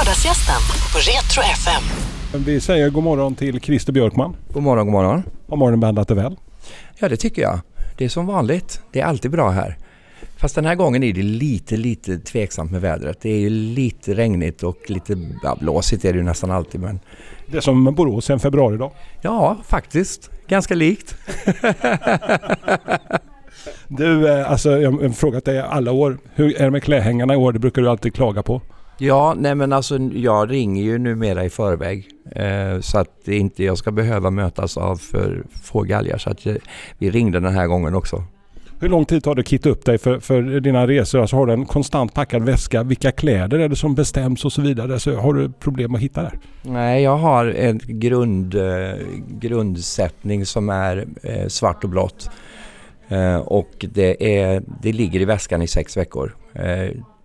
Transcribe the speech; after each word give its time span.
Lördagsgästen 0.00 0.60
på 0.92 0.98
Retro 0.98 1.42
FM. 1.52 1.82
Vi 2.44 2.60
säger 2.60 2.90
god 2.90 3.04
morgon 3.04 3.34
till 3.34 3.60
Christer 3.60 3.92
Björkman. 3.92 4.36
God 4.52 4.62
morgon, 4.62 4.86
god 4.86 4.92
morgon. 4.92 5.22
Har 5.48 5.56
morgonen 5.56 5.80
behandlat 5.80 6.08
dig 6.08 6.16
väl? 6.16 6.36
Ja, 6.98 7.08
det 7.08 7.16
tycker 7.16 7.42
jag. 7.42 7.60
Det 7.98 8.04
är 8.04 8.08
som 8.08 8.26
vanligt. 8.26 8.80
Det 8.92 9.00
är 9.00 9.04
alltid 9.04 9.30
bra 9.30 9.50
här. 9.50 9.76
Fast 10.36 10.54
den 10.54 10.64
här 10.64 10.74
gången 10.74 11.02
är 11.02 11.12
det 11.12 11.22
lite, 11.22 11.76
lite 11.76 12.18
tveksamt 12.18 12.70
med 12.70 12.80
vädret. 12.80 13.20
Det 13.20 13.30
är 13.30 13.38
ju 13.38 13.50
lite 13.50 14.14
regnigt 14.14 14.62
och 14.62 14.90
lite 14.90 15.16
ja, 15.42 15.56
blåsigt 15.60 16.04
är 16.04 16.12
det 16.12 16.18
ju 16.18 16.24
nästan 16.24 16.50
alltid. 16.50 16.80
Men 16.80 17.00
Det 17.46 17.56
är 17.56 17.60
som 17.60 17.84
Borås 17.84 18.30
en 18.30 18.40
februaridag. 18.40 18.90
ja, 19.22 19.56
faktiskt. 19.68 20.30
Ganska 20.48 20.74
likt. 20.74 21.14
Du, 23.88 24.28
eh, 24.28 24.50
alltså 24.50 24.78
jag 24.78 24.90
har 24.90 25.08
frågat 25.08 25.44
dig 25.44 25.60
alla 25.60 25.92
år. 25.92 26.18
Hur 26.34 26.60
är 26.60 26.64
det 26.64 26.70
med 26.70 26.82
klädhängarna 26.82 27.34
i 27.34 27.36
år? 27.36 27.52
Det 27.52 27.58
brukar 27.58 27.82
du 27.82 27.90
alltid 27.90 28.14
klaga 28.14 28.42
på. 28.42 28.60
Ja, 29.02 29.34
nej 29.38 29.54
men 29.54 29.72
alltså 29.72 29.98
jag 29.98 30.50
ringer 30.50 30.82
ju 30.82 30.98
numera 30.98 31.44
i 31.44 31.50
förväg. 31.50 32.08
Eh, 32.32 32.80
så 32.80 32.98
att 32.98 33.08
det 33.24 33.36
inte 33.36 33.64
jag 33.64 33.78
ska 33.78 33.90
behöva 33.90 34.30
mötas 34.30 34.76
av 34.76 34.96
för 34.96 35.42
få 35.62 35.82
galgar. 35.82 36.18
Så 36.18 36.30
att 36.30 36.46
eh, 36.46 36.54
vi 36.98 37.10
ringde 37.10 37.40
den 37.40 37.54
här 37.54 37.66
gången 37.66 37.94
också. 37.94 38.24
Hur 38.80 38.88
lång 38.88 39.04
tid 39.04 39.24
tar 39.24 39.34
det 39.34 39.40
att 39.40 39.48
kitta 39.48 39.68
upp 39.68 39.84
dig 39.84 39.98
för, 39.98 40.20
för 40.20 40.42
dina 40.60 40.86
resor? 40.86 41.20
Alltså 41.20 41.36
har 41.36 41.46
du 41.46 41.52
en 41.52 41.66
konstant 41.66 42.14
packad 42.14 42.42
väska? 42.42 42.82
Vilka 42.82 43.12
kläder 43.12 43.58
är 43.58 43.68
det 43.68 43.76
som 43.76 43.94
bestäms 43.94 44.44
och 44.44 44.52
så 44.52 44.62
vidare? 44.62 45.00
Så 45.00 45.16
har 45.16 45.34
du 45.34 45.52
problem 45.52 45.94
att 45.94 46.00
hitta 46.00 46.22
där? 46.22 46.38
Nej, 46.62 47.02
jag 47.02 47.16
har 47.16 47.46
en 47.46 47.80
grund, 47.84 48.54
eh, 48.54 48.92
grundsättning 49.28 50.46
som 50.46 50.68
är 50.68 51.06
eh, 51.22 51.46
svart 51.46 51.84
och 51.84 51.90
blått. 51.90 52.30
Eh, 53.08 53.36
och 53.36 53.70
det, 53.80 54.40
är, 54.40 54.62
det 54.82 54.92
ligger 54.92 55.20
i 55.20 55.24
väskan 55.24 55.62
i 55.62 55.66
sex 55.66 55.96
veckor. 55.96 56.36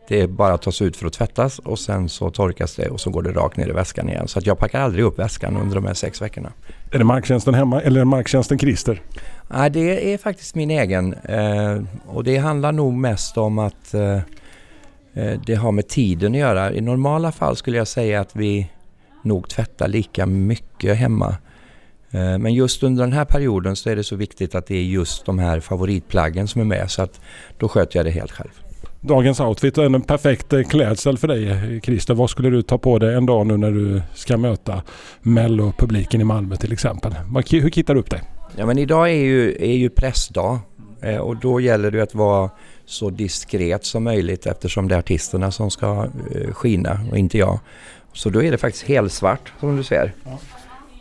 Det 0.08 0.22
är 0.22 0.28
bara 0.28 0.54
att 0.54 0.62
tas 0.62 0.82
ut 0.82 0.98
för 0.98 1.08
att 1.08 1.14
tvättas 1.14 1.60
och 1.60 1.80
sen 1.80 2.10
så 2.10 2.30
torkas 2.30 2.76
det 2.76 2.90
och 2.90 3.02
så 3.02 3.10
går 3.10 3.22
det 3.22 3.32
rakt 3.32 3.58
ner 3.58 3.68
i 3.70 3.72
väskan 3.72 4.10
igen. 4.10 4.28
Så 4.28 4.40
att 4.40 4.46
jag 4.46 4.60
packar 4.60 4.82
aldrig 4.82 5.06
upp 5.06 5.20
väskan 5.20 5.58
under 5.58 5.76
de 5.76 5.86
här 5.86 5.94
sex 5.94 6.22
veckorna. 6.22 6.52
Är 6.92 6.98
det 6.98 7.04
marktjänsten 7.04 7.54
hemma 7.54 7.82
eller 7.82 7.96
är 7.96 8.02
det 8.02 8.06
marktjänsten 8.06 8.60
Christer? 8.60 9.02
Nej, 9.48 9.70
det 9.70 10.14
är 10.14 10.18
faktiskt 10.18 10.56
min 10.56 10.72
egen. 10.72 11.14
Eh, 11.14 11.82
och 12.08 12.24
det 12.24 12.38
handlar 12.38 12.72
nog 12.72 12.94
mest 12.94 13.38
om 13.38 13.60
att 13.60 13.94
eh, 13.94 14.20
eh, 15.14 15.40
det 15.46 15.56
har 15.56 15.72
med 15.72 15.88
tiden 15.88 16.32
att 16.32 16.40
göra. 16.40 16.74
I 16.74 16.82
normala 16.82 17.32
fall 17.32 17.56
skulle 17.56 17.78
jag 17.78 17.88
säga 17.88 18.22
att 18.22 18.36
vi 18.36 18.72
nog 19.24 19.50
tvättar 19.50 19.88
lika 19.88 20.26
mycket 20.26 20.98
hemma. 20.98 21.36
Men 22.40 22.54
just 22.54 22.84
under 22.84 23.04
den 23.04 23.14
här 23.14 23.26
perioden 23.26 23.76
så 23.76 23.90
är 23.90 23.96
det 23.96 24.04
så 24.04 24.16
viktigt 24.16 24.56
att 24.56 24.68
det 24.68 24.76
är 24.76 24.84
just 24.84 25.26
de 25.26 25.40
här 25.40 25.60
favoritplaggen 25.60 26.48
som 26.48 26.62
är 26.62 26.66
med. 26.66 26.92
Så 26.92 27.02
att 27.02 27.22
då 27.58 27.68
sköter 27.70 28.00
jag 28.00 28.06
det 28.06 28.12
helt 28.12 28.32
själv. 28.32 28.65
Dagens 29.08 29.40
outfit 29.40 29.78
är 29.78 29.84
en 29.84 30.02
perfekt 30.02 30.54
eh, 30.54 30.64
klädsel 30.64 31.18
för 31.18 31.28
dig 31.28 31.50
eh, 31.50 31.82
Christer. 31.82 32.14
Vad 32.14 32.30
skulle 32.30 32.50
du 32.50 32.62
ta 32.62 32.78
på 32.78 33.00
dig 33.00 33.16
en 33.16 33.26
dag 33.26 33.48
nu 33.48 33.58
när 33.58 33.72
du 33.72 34.02
ska 34.14 34.38
möta 34.38 34.82
Mello-publiken 35.22 36.22
i 36.22 36.24
Malmö 36.24 36.56
till 36.56 36.74
exempel? 36.74 37.16
Hur 37.50 37.70
kittar 37.70 37.94
du 37.94 38.00
upp 38.00 38.10
dig? 38.10 38.22
Ja 38.56 38.66
men 38.66 38.78
idag 38.78 39.10
är 39.10 39.16
ju, 39.16 39.56
är 39.60 39.76
ju 39.76 39.90
pressdag 39.90 40.60
eh, 41.02 41.18
och 41.18 41.38
då 41.38 41.60
gäller 41.60 41.92
det 41.92 42.02
att 42.02 42.16
vara 42.16 42.50
så 42.86 43.10
diskret 43.10 43.86
som 43.86 44.04
möjligt 44.04 44.46
eftersom 44.46 44.88
det 44.88 44.96
är 44.96 45.00
artisterna 45.00 45.52
som 45.52 45.72
ska 45.72 46.08
skina 46.52 47.00
och 47.12 47.18
inte 47.18 47.38
jag. 47.38 47.60
Så 48.14 48.30
då 48.30 48.44
är 48.44 48.52
det 48.52 48.58
faktiskt 48.58 48.86
helsvart 48.86 49.54
som 49.60 49.78
du 49.78 49.84
ser. 49.84 50.14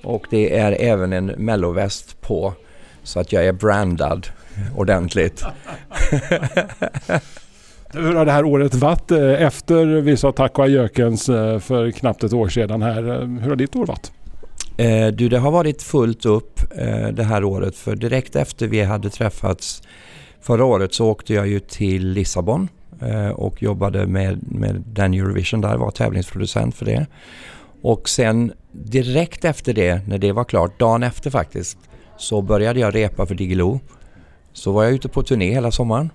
Och 0.02 0.27
det 0.30 0.58
är 0.58 0.72
även 0.72 1.12
en 1.12 1.27
melloväst 1.27 2.20
på 2.20 2.55
så 3.02 3.20
att 3.20 3.32
jag 3.32 3.47
är 3.47 3.52
brandad 3.52 4.27
ordentligt. 4.77 5.44
Hur 7.95 8.14
har 8.14 8.25
det 8.25 8.33
här 8.33 8.45
året 8.45 8.75
varit 8.75 9.11
eh, 9.11 9.42
efter 9.42 9.87
vi 9.87 10.17
sa 10.17 10.33
tack 10.33 10.59
och 10.59 10.64
adjökens 10.64 11.28
eh, 11.28 11.59
för 11.59 11.91
knappt 11.91 12.25
ett 12.25 12.33
år 12.33 12.48
sedan 12.48 12.83
här? 12.83 13.09
Eh, 13.09 13.28
hur 13.28 13.48
har 13.48 13.56
ditt 13.56 13.77
år 13.77 13.87
varit? 13.87 14.12
Eh, 14.77 15.06
du, 15.06 15.28
det 15.28 15.39
har 15.39 15.50
varit 15.50 15.83
fullt 15.83 16.27
upp 16.27 16.61
eh, 16.77 17.09
det 17.09 17.25
här 17.25 17.45
året 17.45 17.77
för 17.77 17.97
direkt 17.97 18.37
efter 18.37 18.66
vi 18.66 18.83
hade 18.83 19.10
träffats 19.10 19.83
förra 20.41 20.65
året 20.65 20.94
så 20.94 21.06
åkte 21.06 21.34
jag 21.34 21.47
ju 21.47 21.60
till 21.60 22.09
Lissabon 22.09 22.69
eh, 23.00 23.28
och 23.28 23.62
jobbade 23.62 24.06
med, 24.06 24.53
med 24.53 24.83
den 24.87 25.15
Eurovision 25.15 25.60
där, 25.60 25.77
var 25.77 25.91
tävlingsproducent 25.91 26.75
för 26.75 26.84
det. 26.84 27.06
Och 27.83 28.09
sen 28.09 28.53
direkt 28.72 29.44
efter 29.44 29.72
det, 29.72 30.09
när 30.09 30.19
det 30.19 30.33
var 30.33 30.44
klart, 30.44 30.78
dagen 30.78 31.03
efter 31.03 31.31
faktiskt, 31.31 31.78
så 32.16 32.43
började 32.43 32.81
jag 32.81 32.94
repa 32.94 33.27
för 33.27 33.34
Diggiloo. 33.34 33.81
Så 34.53 34.72
var 34.72 34.84
jag 34.84 34.93
ute 34.93 35.09
på 35.09 35.22
turné 35.22 35.53
hela 35.53 35.71
sommaren. 35.71 36.10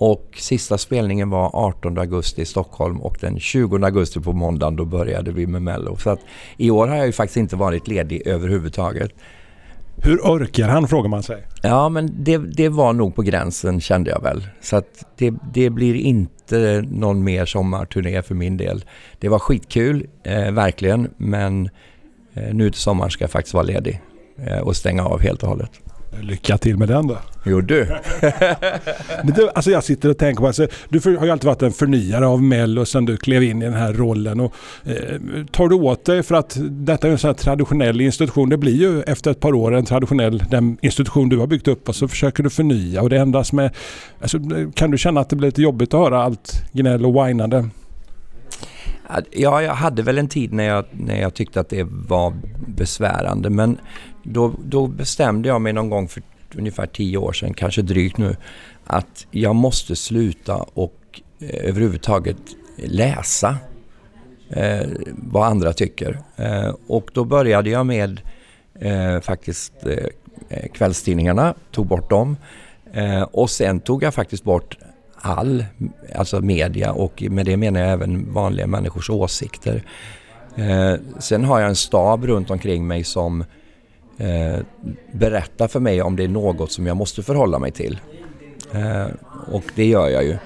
Och 0.00 0.36
sista 0.36 0.78
spelningen 0.78 1.30
var 1.30 1.50
18 1.52 1.98
augusti 1.98 2.42
i 2.42 2.44
Stockholm 2.44 3.00
och 3.00 3.16
den 3.20 3.40
20 3.40 3.84
augusti 3.84 4.20
på 4.20 4.32
måndagen 4.32 4.76
då 4.76 4.84
började 4.84 5.32
vi 5.32 5.46
med 5.46 5.62
Mello. 5.62 5.96
Så 5.96 6.10
att 6.10 6.20
i 6.56 6.70
år 6.70 6.88
har 6.88 6.96
jag 6.96 7.06
ju 7.06 7.12
faktiskt 7.12 7.36
inte 7.36 7.56
varit 7.56 7.88
ledig 7.88 8.26
överhuvudtaget. 8.26 9.10
Hur 9.96 10.18
orkar 10.18 10.68
han 10.68 10.88
frågar 10.88 11.08
man 11.08 11.22
sig. 11.22 11.46
Ja 11.62 11.88
men 11.88 12.24
det, 12.24 12.38
det 12.38 12.68
var 12.68 12.92
nog 12.92 13.14
på 13.14 13.22
gränsen 13.22 13.80
kände 13.80 14.10
jag 14.10 14.22
väl. 14.22 14.46
Så 14.60 14.76
att 14.76 15.04
det, 15.16 15.34
det 15.54 15.70
blir 15.70 15.94
inte 15.94 16.84
någon 16.90 17.24
mer 17.24 17.46
sommarturné 17.46 18.22
för 18.22 18.34
min 18.34 18.56
del. 18.56 18.84
Det 19.18 19.28
var 19.28 19.38
skitkul, 19.38 20.06
eh, 20.22 20.50
verkligen, 20.50 21.08
men 21.16 21.70
eh, 22.34 22.54
nu 22.54 22.70
till 22.70 22.80
sommaren 22.80 23.10
ska 23.10 23.24
jag 23.24 23.30
faktiskt 23.30 23.54
vara 23.54 23.64
ledig 23.64 24.00
eh, 24.46 24.58
och 24.58 24.76
stänga 24.76 25.04
av 25.04 25.20
helt 25.20 25.42
och 25.42 25.48
hållet. 25.48 25.89
Lycka 26.22 26.58
till 26.58 26.76
med 26.76 26.88
den 26.88 27.06
då. 27.06 27.18
Jo 27.44 27.60
du. 27.60 27.84
Men 29.24 29.34
du, 29.34 29.48
alltså 29.54 29.70
jag 29.70 29.84
sitter 29.84 30.08
och 30.08 30.18
tänker 30.18 30.40
på, 30.40 30.46
alltså, 30.46 30.66
du 30.88 31.16
har 31.18 31.24
ju 31.24 31.30
alltid 31.30 31.46
varit 31.46 31.62
en 31.62 31.72
förnyare 31.72 32.26
av 32.26 32.42
Mello 32.42 32.84
sen 32.84 33.04
du 33.04 33.16
klev 33.16 33.42
in 33.42 33.62
i 33.62 33.64
den 33.64 33.74
här 33.74 33.92
rollen. 33.92 34.40
Och, 34.40 34.54
eh, 34.84 35.44
tar 35.52 35.68
du 35.68 35.74
åt 35.74 36.04
dig 36.04 36.22
för 36.22 36.34
att 36.34 36.56
detta 36.60 37.08
är 37.08 37.12
en 37.12 37.18
sån 37.18 37.28
här 37.28 37.34
traditionell 37.34 38.00
institution. 38.00 38.48
Det 38.48 38.56
blir 38.56 38.76
ju 38.76 39.02
efter 39.02 39.30
ett 39.30 39.40
par 39.40 39.54
år 39.54 39.74
en 39.74 39.84
traditionell 39.84 40.38
den 40.50 40.78
institution 40.82 41.28
du 41.28 41.38
har 41.38 41.46
byggt 41.46 41.68
upp 41.68 41.88
och 41.88 41.96
så 41.96 42.08
försöker 42.08 42.42
du 42.42 42.50
förnya 42.50 43.02
och 43.02 43.10
det 43.10 43.18
ändras 43.18 43.52
med... 43.52 43.70
Alltså, 44.20 44.38
kan 44.74 44.90
du 44.90 44.98
känna 44.98 45.20
att 45.20 45.28
det 45.28 45.36
blir 45.36 45.48
lite 45.48 45.62
jobbigt 45.62 45.94
att 45.94 46.00
höra 46.00 46.22
allt 46.22 46.64
gnäll 46.72 47.06
och 47.06 47.26
whinande? 47.26 47.68
Ja, 49.30 49.62
jag 49.62 49.74
hade 49.74 50.02
väl 50.02 50.18
en 50.18 50.28
tid 50.28 50.52
när 50.52 50.64
jag, 50.64 50.84
när 50.92 51.20
jag 51.20 51.34
tyckte 51.34 51.60
att 51.60 51.68
det 51.68 51.86
var 52.08 52.34
besvärande 52.66 53.50
men 53.50 53.78
då, 54.22 54.54
då 54.64 54.86
bestämde 54.86 55.48
jag 55.48 55.60
mig 55.60 55.72
någon 55.72 55.90
gång 55.90 56.08
för 56.08 56.22
ungefär 56.56 56.86
tio 56.86 57.18
år 57.18 57.32
sedan, 57.32 57.54
kanske 57.54 57.82
drygt 57.82 58.18
nu, 58.18 58.36
att 58.84 59.26
jag 59.30 59.54
måste 59.54 59.96
sluta 59.96 60.56
och 60.56 61.20
eh, 61.40 61.68
överhuvudtaget 61.68 62.36
läsa 62.76 63.56
eh, 64.50 64.86
vad 65.16 65.46
andra 65.46 65.72
tycker. 65.72 66.18
Eh, 66.36 66.74
och 66.86 67.10
då 67.14 67.24
började 67.24 67.70
jag 67.70 67.86
med 67.86 68.20
eh, 68.80 69.20
faktiskt 69.20 69.86
eh, 69.86 69.92
eh 70.48 70.68
kvällstidningarna, 70.72 71.54
tog 71.70 71.86
bort 71.86 72.10
dem. 72.10 72.36
Eh, 72.92 73.22
och 73.22 73.50
sen 73.50 73.80
tog 73.80 74.02
jag 74.02 74.14
faktiskt 74.14 74.44
bort 74.44 74.78
all, 75.14 75.64
alltså 76.14 76.40
media 76.40 76.92
och 76.92 77.22
med 77.30 77.46
det 77.46 77.56
menar 77.56 77.80
jag 77.80 77.90
även 77.90 78.32
vanliga 78.32 78.66
människors 78.66 79.10
åsikter. 79.10 79.82
Eh, 80.56 80.94
sen 81.18 81.44
har 81.44 81.60
jag 81.60 81.68
en 81.68 81.76
stab 81.76 82.24
runt 82.24 82.50
omkring 82.50 82.86
mig 82.86 83.04
som 83.04 83.44
eh, 84.20 84.60
berättar 85.12 85.68
för 85.68 85.80
mig 85.80 86.02
om 86.02 86.16
det 86.16 86.24
är 86.24 86.28
något 86.28 86.72
som 86.72 86.86
jag 86.86 86.96
måste 86.96 87.22
förhålla 87.22 87.58
mig 87.58 87.70
till. 87.70 88.00
Eh, 88.72 89.06
och 89.52 89.64
det 89.74 89.84
gör 89.84 90.08
jag 90.08 90.24
ju. 90.24 90.36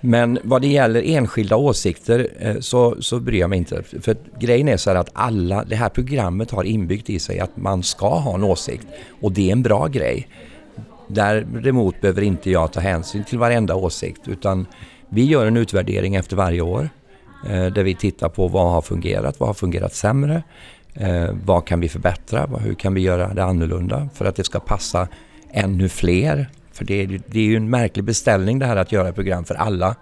Men 0.00 0.38
vad 0.42 0.62
det 0.62 0.68
gäller 0.68 1.02
enskilda 1.06 1.56
åsikter 1.56 2.28
eh, 2.38 2.60
så, 2.60 3.02
så 3.02 3.20
bryr 3.20 3.40
jag 3.40 3.50
mig 3.50 3.58
inte. 3.58 3.82
För 3.82 4.16
grejen 4.40 4.68
är 4.68 4.76
så 4.76 4.90
här 4.90 4.96
att 4.96 5.10
alla, 5.12 5.64
det 5.64 5.76
här 5.76 5.88
programmet 5.88 6.50
har 6.50 6.64
inbyggt 6.64 7.10
i 7.10 7.18
sig 7.18 7.40
att 7.40 7.56
man 7.56 7.82
ska 7.82 8.08
ha 8.08 8.34
en 8.34 8.44
åsikt. 8.44 8.86
Och 9.20 9.32
det 9.32 9.48
är 9.48 9.52
en 9.52 9.62
bra 9.62 9.86
grej. 9.86 10.28
Däremot 11.08 12.00
behöver 12.00 12.22
inte 12.22 12.50
jag 12.50 12.72
ta 12.72 12.80
hänsyn 12.80 13.24
till 13.24 13.38
varenda 13.38 13.74
åsikt 13.74 14.28
utan 14.28 14.66
vi 15.08 15.24
gör 15.24 15.46
en 15.46 15.56
utvärdering 15.56 16.14
efter 16.14 16.36
varje 16.36 16.60
år 16.60 16.88
eh, 17.46 17.66
där 17.66 17.82
vi 17.82 17.94
tittar 17.94 18.28
på 18.28 18.48
vad 18.48 18.72
har 18.72 18.82
fungerat, 18.82 19.40
vad 19.40 19.48
har 19.48 19.54
fungerat 19.54 19.94
sämre, 19.94 20.42
eh, 20.94 21.28
vad 21.44 21.66
kan 21.66 21.80
vi 21.80 21.88
förbättra, 21.88 22.46
hur 22.60 22.74
kan 22.74 22.94
vi 22.94 23.00
göra 23.00 23.34
det 23.34 23.44
annorlunda 23.44 24.08
för 24.14 24.24
att 24.24 24.36
det 24.36 24.44
ska 24.44 24.60
passa 24.60 25.08
ännu 25.52 25.88
fler. 25.88 26.50
För 26.72 26.84
det 26.84 26.94
är, 27.02 27.06
ju- 27.06 27.20
det 27.26 27.38
är 27.38 27.44
ju 27.44 27.56
en 27.56 27.70
märklig 27.70 28.04
beställning 28.04 28.58
det 28.58 28.66
här 28.66 28.76
att 28.76 28.92
göra 28.92 29.12
program 29.12 29.44
för 29.44 29.54
alla. 29.54 29.96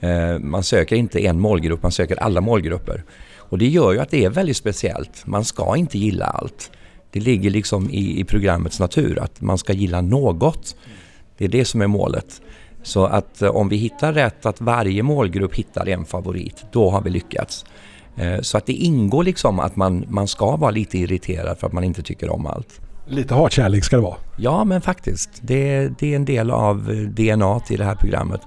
Eh, 0.00 0.38
man 0.38 0.62
söker 0.62 0.96
inte 0.96 1.20
en 1.26 1.40
målgrupp, 1.40 1.82
man 1.82 1.92
söker 1.92 2.16
alla 2.16 2.40
målgrupper. 2.40 3.04
Och 3.38 3.58
det 3.58 3.68
gör 3.68 3.92
ju 3.92 3.98
att 4.00 4.10
det 4.10 4.24
är 4.24 4.30
väldigt 4.30 4.56
speciellt. 4.56 5.26
Man 5.26 5.44
ska 5.44 5.76
inte 5.76 5.98
gilla 5.98 6.24
allt. 6.26 6.70
Det 7.10 7.20
ligger 7.20 7.50
liksom 7.50 7.90
i, 7.90 8.20
i 8.20 8.24
programmets 8.24 8.80
natur 8.80 9.18
att 9.22 9.40
man 9.40 9.58
ska 9.58 9.72
gilla 9.72 10.00
något. 10.00 10.76
Det 11.38 11.44
är 11.44 11.48
det 11.48 11.64
som 11.64 11.82
är 11.82 11.86
målet. 11.86 12.40
Så 12.82 13.04
att 13.04 13.42
eh, 13.42 13.48
om 13.56 13.68
vi 13.68 13.76
hittar 13.76 14.12
rätt, 14.12 14.46
att 14.46 14.60
varje 14.60 15.02
målgrupp 15.02 15.54
hittar 15.54 15.88
en 15.88 16.04
favorit, 16.04 16.64
då 16.72 16.90
har 16.90 17.02
vi 17.02 17.10
lyckats. 17.10 17.64
Eh, 18.16 18.40
Så 18.40 18.58
att 18.58 18.66
det 18.66 18.72
ingår 18.72 19.24
liksom 19.24 19.60
att 19.60 19.76
man, 19.76 20.04
man 20.08 20.28
ska 20.28 20.56
vara 20.56 20.70
lite 20.70 20.98
irriterad 20.98 21.58
för 21.58 21.66
att 21.66 21.72
man 21.72 21.84
inte 21.84 22.02
tycker 22.02 22.30
om 22.30 22.46
allt. 22.46 22.80
Lite 23.06 23.34
hatkärlek 23.34 23.84
ska 23.84 23.96
det 23.96 24.02
vara. 24.02 24.16
Ja, 24.36 24.64
men 24.64 24.80
faktiskt. 24.80 25.30
Det, 25.42 25.88
det 25.98 26.12
är 26.12 26.16
en 26.16 26.24
del 26.24 26.50
av 26.50 26.90
eh, 26.90 26.96
DNA 26.96 27.60
i 27.70 27.76
det 27.76 27.84
här 27.84 27.94
programmet. 27.94 28.40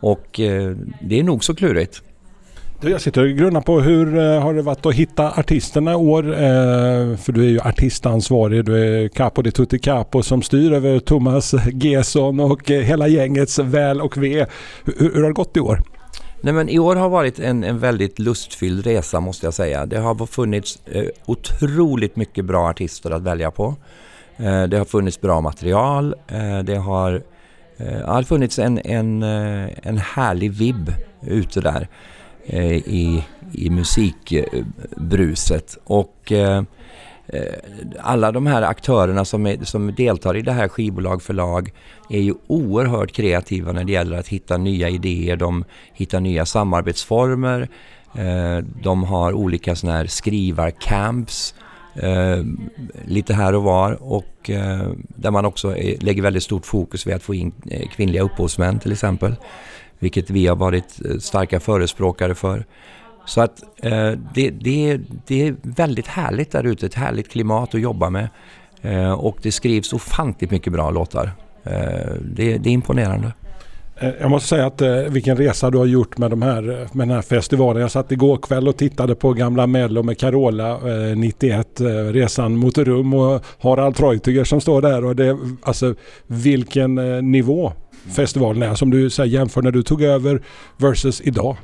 Och 0.00 0.40
eh, 0.40 0.76
det 1.02 1.18
är 1.18 1.22
nog 1.22 1.44
så 1.44 1.54
klurigt. 1.54 2.02
Jag 2.82 3.00
sitter 3.00 3.22
och 3.22 3.28
grunnar 3.36 3.60
på 3.60 3.80
hur 3.80 4.18
eh, 4.18 4.40
har 4.42 4.54
det 4.54 4.62
varit 4.62 4.86
att 4.86 4.94
hitta 4.94 5.30
artisterna 5.30 5.92
i 5.92 5.94
år? 5.94 6.28
Eh, 6.32 7.16
för 7.16 7.32
du 7.32 7.44
är 7.44 7.48
ju 7.48 7.60
artistansvarig. 7.60 8.64
Du 8.64 8.78
är 9.04 9.08
Capo 9.08 9.42
di 9.42 9.50
Tutti 9.52 9.78
Capo 9.78 10.22
som 10.22 10.42
styr 10.42 10.72
över 10.72 10.98
Thomas 10.98 11.54
Gesson 11.72 12.40
och 12.40 12.70
hela 12.70 13.08
gängets 13.08 13.58
väl 13.58 14.00
och 14.00 14.16
ve. 14.16 14.46
Hur, 14.84 14.94
hur 15.14 15.22
har 15.22 15.28
det 15.28 15.34
gått 15.34 15.56
i 15.56 15.60
år? 15.60 15.82
Nej, 16.42 16.54
men 16.54 16.68
I 16.68 16.78
år 16.78 16.96
har 16.96 17.08
varit 17.08 17.38
en, 17.38 17.64
en 17.64 17.78
väldigt 17.78 18.18
lustfylld 18.18 18.86
resa 18.86 19.20
måste 19.20 19.46
jag 19.46 19.54
säga. 19.54 19.86
Det 19.86 19.98
har 19.98 20.26
funnits 20.26 20.78
eh, 20.86 21.04
otroligt 21.26 22.16
mycket 22.16 22.44
bra 22.44 22.68
artister 22.68 23.10
att 23.10 23.22
välja 23.22 23.50
på. 23.50 23.74
Eh, 24.36 24.62
det 24.62 24.78
har 24.78 24.84
funnits 24.84 25.20
bra 25.20 25.40
material. 25.40 26.14
Eh, 26.28 26.58
det 26.58 26.76
har, 26.76 27.22
eh, 27.76 28.22
funnits 28.22 28.58
en, 28.58 28.80
en, 28.84 29.22
eh, 29.22 29.68
en 29.82 29.98
härlig 29.98 30.52
vibb 30.52 30.92
ute 31.22 31.60
där. 31.60 31.88
Eh, 32.46 32.72
i, 32.72 33.24
i 33.52 33.70
musikbruset. 33.70 35.78
Och 35.84 36.32
eh, 36.32 36.62
Eh, 37.32 37.42
alla 38.00 38.32
de 38.32 38.46
här 38.46 38.62
aktörerna 38.62 39.24
som, 39.24 39.46
är, 39.46 39.64
som 39.64 39.94
deltar 39.94 40.36
i 40.36 40.42
det 40.42 40.52
här 40.52 40.68
skivbolag 40.68 41.22
förlag 41.22 41.72
är 42.10 42.20
ju 42.20 42.34
oerhört 42.46 43.12
kreativa 43.12 43.72
när 43.72 43.84
det 43.84 43.92
gäller 43.92 44.18
att 44.18 44.28
hitta 44.28 44.56
nya 44.56 44.88
idéer. 44.88 45.36
De 45.36 45.64
hittar 45.92 46.20
nya 46.20 46.46
samarbetsformer. 46.46 47.68
Eh, 48.14 48.58
de 48.82 49.04
har 49.04 49.32
olika 49.32 49.76
sådana 49.76 49.98
här 49.98 50.06
skrivarcamps 50.06 51.54
eh, 51.94 52.44
lite 53.04 53.34
här 53.34 53.54
och 53.54 53.62
var 53.62 53.92
och 54.02 54.50
där 55.08 55.30
man 55.30 55.44
också 55.44 55.74
lägger 56.00 56.22
väldigt 56.22 56.42
stort 56.42 56.66
fokus 56.66 57.06
vid 57.06 57.14
att 57.14 57.22
få 57.22 57.34
in 57.34 57.52
kvinnliga 57.96 58.22
upphovsmän 58.22 58.78
till 58.78 58.92
exempel 58.92 59.34
vilket 59.98 60.30
vi 60.30 60.46
har 60.46 60.56
varit 60.56 61.00
starka 61.20 61.60
förespråkare 61.60 62.34
för. 62.34 62.64
Så 63.30 63.40
att 63.40 63.62
eh, 63.82 64.12
det, 64.34 64.50
det, 64.50 65.00
det 65.26 65.46
är 65.48 65.54
väldigt 65.62 66.06
härligt 66.06 66.50
där 66.50 66.66
ute, 66.66 66.86
ett 66.86 66.94
härligt 66.94 67.28
klimat 67.30 67.74
att 67.74 67.80
jobba 67.80 68.10
med. 68.10 68.28
Eh, 68.82 69.12
och 69.12 69.38
det 69.42 69.52
skrivs 69.52 69.92
ofantligt 69.92 70.50
mycket 70.50 70.72
bra 70.72 70.90
låtar. 70.90 71.32
Eh, 71.64 71.72
det, 72.24 72.58
det, 72.58 72.68
är 72.70 72.72
imponerande. 72.72 73.32
Eh, 73.96 74.10
jag 74.20 74.30
måste 74.30 74.48
säga 74.48 74.66
att 74.66 74.80
eh, 74.80 74.90
vilken 74.90 75.36
resa 75.36 75.70
du 75.70 75.78
har 75.78 75.86
gjort 75.86 76.18
med, 76.18 76.30
de 76.30 76.42
här, 76.42 76.68
eh, 76.70 76.88
med 76.92 77.08
den 77.08 77.14
här 77.14 77.22
festivalen. 77.22 77.82
Jag 77.82 77.90
satt 77.90 78.12
igår 78.12 78.36
kväll 78.36 78.68
och 78.68 78.76
tittade 78.76 79.14
på 79.14 79.32
gamla 79.32 79.66
Mello 79.66 80.02
med 80.02 80.18
Carola 80.18 80.70
eh, 80.70 81.16
91, 81.16 81.80
Resan 82.12 82.56
mot 82.56 82.78
rum 82.78 83.14
och 83.14 83.44
Harald 83.58 83.96
Treutiger 83.96 84.44
som 84.44 84.60
står 84.60 84.82
där. 84.82 85.04
Och 85.04 85.16
det, 85.16 85.38
alltså, 85.62 85.94
vilken 86.26 86.94
nivå 87.30 87.72
festivalen 88.16 88.62
är 88.62 88.74
som 88.74 88.90
du 88.90 89.10
här, 89.18 89.24
jämför 89.24 89.62
när 89.62 89.70
du 89.70 89.82
tog 89.82 90.02
över 90.02 90.42
versus 90.78 91.20
idag? 91.20 91.56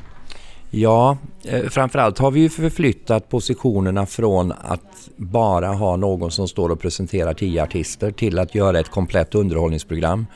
Ja, 0.71 1.19
eh, 1.45 1.63
framförallt 1.63 2.19
har 2.19 2.31
vi 2.31 2.41
ju 2.41 2.49
förflyttat 2.49 3.29
positionerna 3.29 4.07
från 4.07 4.53
att 4.53 5.09
bara 5.17 5.69
ha 5.69 5.97
någon 5.97 6.31
som 6.31 6.49
står 6.49 6.69
och 6.69 6.81
presenterar 6.81 7.35
tio 7.35 7.63
artister 7.63 8.11
till 8.11 8.39
att 8.39 8.55
göra 8.55 8.81
ett 8.81 8.91
komplett 8.91 9.35
underhållningsprogram. 9.35 10.27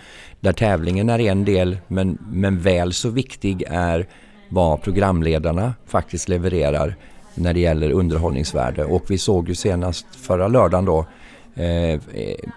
Där 0.41 0.53
tävlingen 0.53 1.09
är 1.09 1.19
en 1.19 1.45
del 1.45 1.79
men, 1.89 2.19
men 2.33 2.61
väl 2.61 2.93
så 2.93 3.11
viktig 3.11 3.65
är 3.69 4.07
vad 4.49 4.83
programledarna 4.83 5.75
faktiskt 5.87 6.29
levererar 6.29 6.97
när 7.35 7.55
det 7.55 7.61
gäller 7.61 7.91
underhållningsvärde. 7.91 8.85
Och 8.85 9.05
vi 9.09 9.19
såg 9.19 9.49
ju 9.49 9.55
senast 9.55 10.07
förra 10.17 10.49
lördagen 10.49 10.85
då 10.85 11.07
Eh, 11.55 11.93
eh 11.93 12.01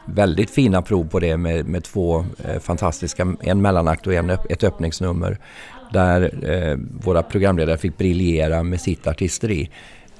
väldigt 0.05 0.49
fina 0.49 0.81
prov 0.81 1.07
på 1.07 1.19
det 1.19 1.37
med, 1.37 1.65
med 1.65 1.83
två 1.83 2.25
eh, 2.43 2.59
fantastiska, 2.59 3.35
en 3.41 3.61
mellanakt 3.61 4.07
och 4.07 4.13
en, 4.13 4.29
ett 4.29 4.63
öppningsnummer. 4.63 5.37
Där 5.93 6.49
eh, 6.51 6.77
våra 7.05 7.23
programledare 7.23 7.77
fick 7.77 7.97
briljera 7.97 8.63
med 8.63 8.81
sitt 8.81 9.07
artisteri. 9.07 9.69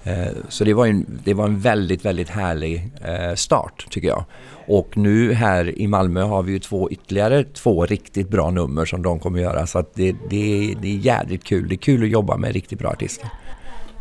Eh, 0.03 0.27
så 0.49 0.63
det 0.63 0.73
var, 0.73 0.87
en, 0.87 1.05
det 1.25 1.33
var 1.33 1.45
en 1.45 1.59
väldigt, 1.59 2.05
väldigt 2.05 2.29
härlig 2.29 2.91
eh, 3.05 3.35
start 3.35 3.87
tycker 3.89 4.07
jag. 4.07 4.25
Och 4.67 4.97
nu 4.97 5.33
här 5.33 5.79
i 5.79 5.87
Malmö 5.87 6.21
har 6.21 6.43
vi 6.43 6.51
ju 6.51 6.59
två, 6.59 6.91
ytterligare 6.91 7.43
två 7.43 7.85
riktigt 7.85 8.29
bra 8.29 8.51
nummer 8.51 8.85
som 8.85 9.01
de 9.01 9.19
kommer 9.19 9.39
göra. 9.39 9.67
Så 9.67 9.79
att 9.79 9.93
det, 9.93 10.15
det, 10.29 10.75
det 10.81 10.87
är 10.87 10.97
jädrigt 10.97 11.43
kul. 11.43 11.67
Det 11.69 11.75
är 11.75 11.77
kul 11.77 12.03
att 12.03 12.09
jobba 12.09 12.37
med 12.37 12.53
riktigt 12.53 12.79
bra 12.79 12.89
artister. 12.89 13.29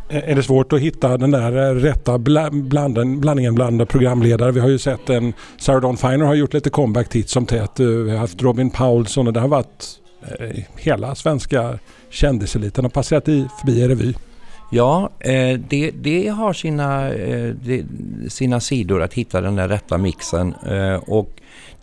Är 0.09 0.35
det 0.35 0.43
svårt 0.43 0.73
att 0.73 0.79
hitta 0.79 1.17
den 1.17 1.31
där 1.31 1.69
eh, 1.69 1.75
rätta 1.75 2.17
blanden, 2.17 3.19
blandningen 3.19 3.55
bland 3.55 3.89
programledare? 3.89 4.51
Vi 4.51 4.59
har 4.59 4.69
ju 4.69 4.77
sett 4.77 5.09
en 5.09 5.33
Sarah 5.57 5.81
Dawn 5.81 5.97
Finer 5.97 6.25
har 6.25 6.35
gjort 6.35 6.53
lite 6.53 6.69
comeback 6.69 7.09
titt 7.09 7.29
som 7.29 7.45
tätt. 7.45 7.79
Vi 7.79 8.11
har 8.11 8.17
haft 8.17 8.41
Robin 8.41 8.69
Paulsson 8.69 9.27
och 9.27 9.33
det 9.33 9.39
har 9.39 9.47
varit 9.47 9.99
Eh, 10.39 10.63
hela 10.77 11.15
svenska 11.15 11.79
kändiseliten 12.09 12.85
har 12.85 12.89
passerat 12.89 13.27
i, 13.27 13.47
förbi 13.59 13.79
i 13.79 13.87
revy. 13.87 14.13
Ja, 14.71 15.09
eh, 15.19 15.59
det, 15.59 15.91
det 15.91 16.27
har 16.27 16.53
sina, 16.53 17.09
eh, 17.13 17.55
det, 17.63 17.85
sina 18.29 18.59
sidor 18.59 19.01
att 19.01 19.13
hitta 19.13 19.41
den 19.41 19.55
där 19.55 19.67
rätta 19.67 19.97
mixen. 19.97 20.53
Och 21.07 21.29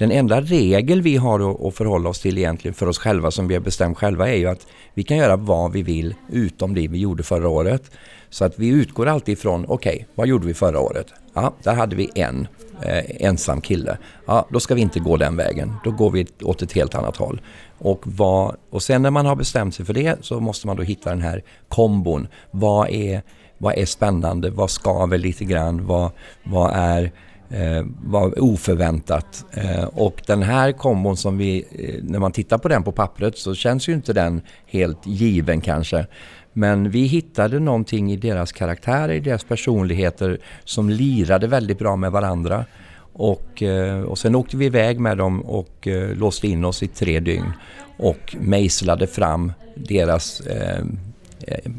den 0.01 0.11
enda 0.11 0.41
regel 0.41 1.03
vi 1.03 1.17
har 1.17 1.69
att 1.69 1.75
förhålla 1.75 2.09
oss 2.09 2.21
till 2.21 2.39
egentligen 2.39 2.75
för 2.75 2.87
oss 2.87 2.99
själva 2.99 3.31
som 3.31 3.49
vi 3.49 3.55
har 3.55 3.61
bestämt 3.61 3.99
själva 3.99 4.29
är 4.29 4.37
ju 4.37 4.47
att 4.47 4.67
vi 4.95 5.03
kan 5.03 5.17
göra 5.17 5.37
vad 5.37 5.73
vi 5.73 5.83
vill 5.83 6.15
utom 6.29 6.75
det 6.75 6.89
vi 6.89 6.99
gjorde 6.99 7.23
förra 7.23 7.49
året. 7.49 7.91
Så 8.31 8.45
att 8.45 8.59
vi 8.59 8.69
utgår 8.69 9.07
alltid 9.07 9.33
ifrån, 9.33 9.65
okej, 9.69 9.93
okay, 9.93 10.07
vad 10.15 10.27
gjorde 10.27 10.47
vi 10.47 10.55
förra 10.55 10.81
året? 10.81 11.07
Ja, 11.35 11.55
där 11.63 11.75
hade 11.75 11.97
vi 11.97 12.11
en 12.15 12.49
eh, 12.83 13.27
ensam 13.27 13.61
kille. 13.61 13.99
Ja, 14.27 14.47
då 14.51 14.61
ska 14.61 14.75
vi 14.75 14.81
inte 14.81 15.01
gå 15.01 15.17
den 15.17 15.37
vägen. 15.37 15.73
Då 15.85 15.91
går 15.91 16.11
vi 16.11 16.27
åt 16.43 16.63
ett 16.63 16.73
helt 16.73 16.95
annat 16.95 17.17
håll. 17.17 17.41
Och, 17.79 18.03
vad, 18.05 18.57
och 18.71 18.83
sen 18.83 19.03
när 19.03 19.11
man 19.11 19.27
har 19.27 19.37
bestämt 19.37 19.75
sig 19.75 19.87
för 19.87 19.95
det 19.95 20.25
så 20.25 20.41
måste 20.41 20.67
man 20.67 20.77
då 20.77 20.83
hitta 20.83 21.11
den 21.11 21.23
här 21.23 21.43
kombon. 21.69 22.29
Vad 22.51 22.89
är, 22.89 23.23
vad 23.59 23.79
är 23.79 23.87
spännande? 23.87 24.51
Vad 24.51 24.71
skaver 24.71 25.19
lite 25.19 25.45
grann? 25.45 25.87
Vad, 25.87 26.11
vad 26.43 26.73
är 26.75 27.13
eh, 27.51 27.85
var 28.03 28.43
oförväntat. 28.43 29.45
Eh, 29.53 29.85
och 29.85 30.23
den 30.27 30.43
här 30.43 30.73
kombon 30.73 31.17
som 31.17 31.39
vi, 31.39 31.65
eh, 31.73 32.05
när 32.05 32.19
man 32.19 32.33
tittar 32.33 32.59
på 32.59 32.69
den 32.69 32.83
på 32.83 32.93
pappret 32.93 33.39
så 33.39 33.55
känns 33.55 33.89
ju 33.89 33.93
inte 33.93 34.13
den 34.13 34.41
helt 34.67 35.07
given 35.07 35.61
kanske. 35.61 36.07
Men 36.53 36.91
vi 36.91 37.03
hittade 37.03 37.59
någonting 37.59 38.13
i 38.13 38.17
deras 38.17 38.53
karaktärer, 38.53 39.13
i 39.13 39.21
deras 39.21 39.45
personligheter 39.45 40.39
som 40.65 40.91
lirade 40.91 41.47
väldigt 41.47 41.79
bra 41.79 41.97
med 41.97 42.13
varandra. 42.13 42.65
Och, 43.13 43.63
eh, 43.63 44.01
och 44.01 44.19
sen 44.19 44.35
åkte 44.35 44.57
vi 44.57 44.65
iväg 44.65 45.01
med 45.01 45.19
dem 45.19 45.41
och 45.41 45.89
eh, 45.89 46.17
låste 46.17 46.49
in 46.49 46.65
oss 46.65 46.83
i 46.83 46.89
tre 46.89 47.21
dygn 47.21 47.53
och 47.97 48.37
mejslade 48.41 49.07
fram 49.07 49.53
deras, 49.75 50.41
eh, 50.41 50.85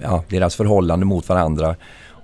ja, 0.01 0.23
deras 0.29 0.56
förhållande 0.56 1.06
mot 1.06 1.29
varandra 1.29 1.75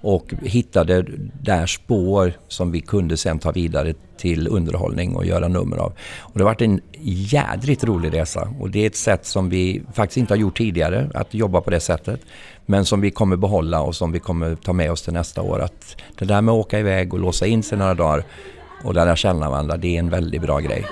och 0.07 0.33
hittade 0.41 1.05
där 1.41 1.65
spår 1.65 2.33
som 2.47 2.71
vi 2.71 2.81
kunde 2.81 3.17
sen 3.17 3.39
ta 3.39 3.51
vidare 3.51 3.93
till 4.17 4.47
underhållning 4.47 5.15
och 5.15 5.25
göra 5.25 5.47
nummer 5.47 5.77
av. 5.77 5.93
Och 6.19 6.31
det 6.33 6.39
har 6.39 6.51
varit 6.51 6.61
en 6.61 6.81
jädrigt 7.01 7.83
rolig 7.83 8.13
resa 8.13 8.49
och 8.59 8.69
det 8.69 8.83
är 8.83 8.87
ett 8.87 8.95
sätt 8.95 9.25
som 9.25 9.49
vi 9.49 9.81
faktiskt 9.93 10.17
inte 10.17 10.33
har 10.33 10.37
gjort 10.37 10.57
tidigare, 10.57 11.09
att 11.13 11.33
jobba 11.33 11.61
på 11.61 11.69
det 11.69 11.79
sättet. 11.79 12.19
Men 12.65 12.85
som 12.85 13.01
vi 13.01 13.11
kommer 13.11 13.35
behålla 13.35 13.81
och 13.81 13.95
som 13.95 14.11
vi 14.11 14.19
kommer 14.19 14.55
ta 14.55 14.73
med 14.73 14.91
oss 14.91 15.01
till 15.01 15.13
nästa 15.13 15.41
år. 15.41 15.59
Att 15.59 15.95
det 16.19 16.25
där 16.25 16.41
med 16.41 16.53
att 16.53 16.59
åka 16.59 16.79
iväg 16.79 17.13
och 17.13 17.19
låsa 17.19 17.45
in 17.45 17.63
sig 17.63 17.77
några 17.77 17.93
dagar 17.93 18.23
och 18.83 18.93
lära 18.93 19.15
känna 19.15 19.49
varandra, 19.49 19.77
det 19.77 19.95
är 19.95 19.99
en 19.99 20.09
väldigt 20.09 20.41
bra 20.41 20.59
grej. 20.59 20.85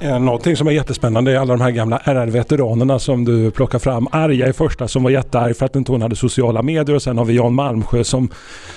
Eh, 0.00 0.18
någonting 0.18 0.56
som 0.56 0.66
är 0.66 0.72
jättespännande 0.72 1.32
är 1.32 1.36
alla 1.36 1.56
de 1.56 1.60
här 1.60 1.70
gamla 1.70 1.98
RR-veteranerna 1.98 2.98
som 2.98 3.24
du 3.24 3.50
plockar 3.50 3.78
fram. 3.78 4.08
Arja 4.12 4.46
är 4.46 4.52
första 4.52 4.88
som 4.88 5.02
var 5.02 5.10
jättearg 5.10 5.56
för 5.56 5.66
att 5.66 5.76
inte 5.76 5.92
hon 5.92 6.02
hade 6.02 6.16
sociala 6.16 6.62
medier 6.62 6.96
och 6.96 7.02
sen 7.02 7.18
har 7.18 7.24
vi 7.24 7.34
Jan 7.34 7.54
Malmsjö 7.54 8.04
som, 8.04 8.30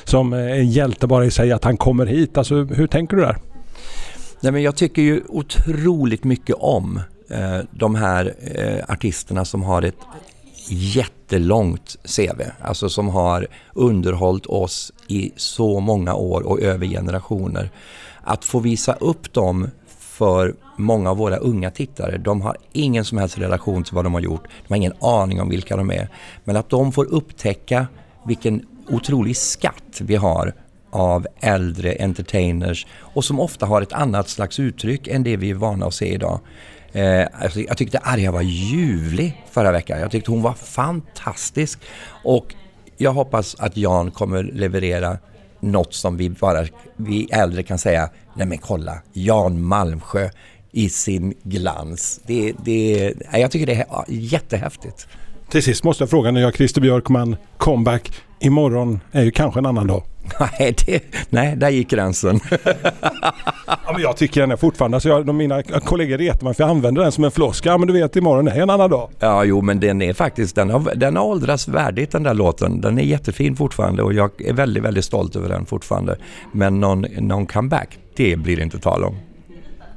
som 0.04 0.34
är 0.34 0.50
en 0.50 0.70
hjälte 0.70 1.08
bara 1.08 1.26
i 1.26 1.32
sig 1.32 1.52
att 1.52 1.64
han 1.64 1.78
kommer 1.78 2.06
hit. 2.06 2.38
Alltså, 2.38 2.56
hur 2.56 2.88
tänker 2.88 3.18
du 3.18 3.24
där? 3.24 3.38
Nej, 4.42 4.52
men 4.52 4.62
jag 4.62 4.76
tycker 4.76 5.02
ju 5.02 5.22
otroligt 5.28 6.24
mycket 6.24 6.56
om 6.60 7.00
eh, 7.30 7.60
de 7.72 7.96
här 7.96 8.34
eh, 8.56 8.94
artisterna 8.94 9.46
som 9.46 9.64
har 9.64 9.82
ett 9.82 10.00
jättelångt 10.70 11.96
CV. 12.04 12.42
Alltså 12.62 12.90
som 12.90 13.10
har 13.10 13.48
underhållit 13.74 14.46
oss 14.46 14.94
i 15.08 15.32
så 15.36 15.80
många 15.80 16.14
år 16.14 16.42
och 16.42 16.62
över 16.62 16.86
generationer. 16.86 17.70
Att 18.24 18.46
få 18.46 18.60
visa 18.60 18.94
upp 18.94 19.34
dem 19.34 19.68
för 20.12 20.56
många 20.78 21.10
av 21.10 21.18
våra 21.18 21.38
unga 21.38 21.72
tittare. 21.72 22.18
De 22.18 22.42
har 22.42 22.58
ingen 22.72 23.06
som 23.06 23.18
helst 23.18 23.38
relation 23.38 23.84
till 23.84 23.96
vad 23.96 24.06
de 24.06 24.14
har 24.14 24.22
gjort. 24.22 24.44
De 24.44 24.74
har 24.74 24.78
ingen 24.78 24.94
aning 25.02 25.42
om 25.42 25.50
vilka 25.50 25.78
de 25.78 25.92
är. 25.92 26.10
Men 26.44 26.56
att 26.56 26.70
de 26.70 26.92
får 26.92 27.06
upptäcka 27.06 27.88
vilken 28.26 28.66
otrolig 28.90 29.38
skatt 29.38 30.02
vi 30.02 30.16
har 30.16 30.54
av 30.90 31.28
äldre 31.40 31.96
entertainers 32.00 32.88
och 33.00 33.26
som 33.26 33.40
ofta 33.40 33.66
har 33.66 33.82
ett 33.82 33.94
annat 33.94 34.30
slags 34.30 34.60
uttryck 34.60 35.08
än 35.08 35.24
det 35.24 35.38
vi 35.38 35.50
är 35.50 35.56
vana 35.56 35.86
att 35.86 35.94
se 35.94 36.14
idag. 36.14 36.40
Eh, 36.92 37.28
alltså, 37.42 37.60
jag 37.60 37.78
tyckte 37.78 37.98
Arja 37.98 38.32
var 38.32 38.42
ljuvlig 38.42 39.44
förra 39.52 39.72
veckan. 39.72 40.00
Jag 40.00 40.12
tyckte 40.12 40.32
hon 40.32 40.42
var 40.42 40.54
fantastisk. 40.54 41.80
Och 42.24 42.56
jag 42.98 43.14
hoppas 43.14 43.56
att 43.60 43.78
Jan 43.78 44.12
kommer 44.12 44.44
leverera 44.44 45.18
något 45.60 45.94
som 45.94 46.18
vi 46.18 46.30
bara, 46.30 46.66
vi 46.96 47.28
äldre 47.32 47.64
kan 47.64 47.78
säga, 47.78 48.10
nej 48.36 48.48
men 48.48 48.58
kolla, 48.58 49.02
Jan 49.14 49.62
Malmsjö 49.62 50.30
i 50.72 50.90
sin 50.90 51.34
glans. 51.44 52.22
Det, 52.28 52.54
det, 52.66 53.14
jag 53.34 53.52
tycker 53.52 53.66
det 53.66 53.74
är 53.74 54.06
jättehäftigt. 54.08 55.08
Till 55.50 55.64
sist 55.64 55.84
måste 55.84 56.02
jag 56.02 56.10
fråga, 56.10 56.32
när 56.32 56.42
jag 56.42 56.56
Christer 56.56 56.82
Björkman 56.82 57.36
comeback 57.58 58.12
imorgon 58.42 59.00
är 59.12 59.24
ju 59.24 59.32
kanske 59.32 59.60
en 59.60 59.66
annan 59.66 59.88
dag. 59.88 60.04
Nej, 60.40 60.76
det, 60.86 61.04
nej 61.30 61.56
där 61.56 61.70
gick 61.70 61.90
gränsen. 61.90 62.40
Ja, 63.68 63.94
men 63.94 64.02
jag 64.02 64.18
tycker 64.18 64.42
den 64.42 64.52
är 64.52 64.56
fortfarande, 64.56 64.98
alltså 64.98 65.10
jag, 65.10 65.26
de, 65.26 65.38
mina 65.38 65.64
kollegor 65.64 66.18
retar 66.18 66.44
mig 66.44 66.54
för 66.54 66.64
jag 66.64 66.70
använder 66.70 67.02
den 67.02 67.12
som 67.12 67.24
en 67.24 67.32
floskel. 67.32 67.70
Ja 67.70 67.78
men 67.78 67.88
du 67.88 67.94
vet 67.94 68.16
imorgon 68.16 68.48
är 68.48 68.62
en 68.62 68.70
annan 68.70 68.90
dag. 68.90 69.10
Ja, 69.20 69.44
jo, 69.44 69.62
men 69.62 69.80
den 69.80 70.02
är 70.02 70.14
faktiskt, 70.14 70.56
den 70.56 70.70
har, 70.70 70.96
den 70.96 71.16
har 71.16 71.24
åldrats 71.24 71.68
värdigt 71.68 72.12
den 72.12 72.24
där 72.24 72.34
låten. 72.34 72.82
Den 72.82 73.00
är 73.00 73.04
jättefin 73.04 73.56
fortfarande 73.56 74.04
och 74.04 74.14
jag 74.14 74.32
är 74.42 74.54
väldigt, 74.54 74.84
väldigt 74.84 75.06
stolt 75.06 75.36
över 75.36 75.50
den 75.50 75.66
fortfarande. 75.66 76.18
Men 76.52 76.80
någon, 76.80 77.02
någon 77.02 77.46
comeback, 77.46 78.00
det 78.16 78.36
blir 78.36 78.58
det 78.58 78.64
inte 78.64 78.80
tal 78.80 79.04
om. 79.04 79.16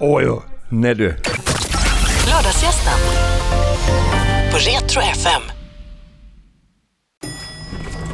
Oj, 0.01 0.31
oj. 0.31 0.41
Nej 0.69 0.95
du. 0.95 1.05
Lördagsgästen 2.29 2.99
på 4.53 4.57
Retro 4.59 5.01
FM. 5.01 5.64